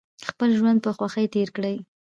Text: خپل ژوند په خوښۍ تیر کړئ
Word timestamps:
خپل 0.29 0.49
ژوند 0.59 0.79
په 0.85 0.91
خوښۍ 0.97 1.25
تیر 1.33 1.49
کړئ 1.55 1.75